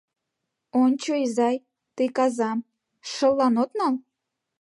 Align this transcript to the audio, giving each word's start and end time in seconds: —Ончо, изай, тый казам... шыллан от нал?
—Ончо, 0.81 1.11
изай, 1.25 1.55
тый 1.95 2.09
казам... 2.17 2.57
шыллан 3.11 3.55
от 3.63 3.71
нал? 3.79 3.95